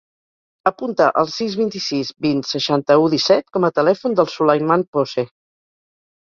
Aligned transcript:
Apunta 0.69 1.09
el 1.21 1.27
sis, 1.33 1.57
vint-i-sis, 1.59 2.09
vint, 2.27 2.41
seixanta-u, 2.53 3.05
disset 3.17 3.53
com 3.59 3.69
a 3.69 3.71
telèfon 3.81 4.17
del 4.21 4.33
Sulaiman 4.37 4.87
Pose. 4.99 5.29